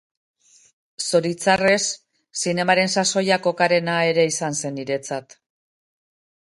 [1.07, 1.83] Zoritxarrez,
[2.45, 5.41] zinemaren sasoia kokarena ere izan zen niretzat.